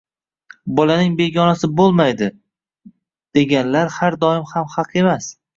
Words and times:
Bolaning 0.79 1.11
begonasi 1.19 1.69
bo`lmaydi, 1.81 2.31
deganlar 3.41 3.95
har 3.99 4.21
doim 4.25 4.49
ham 4.55 4.71
haq 4.79 4.99
emas 5.05 5.33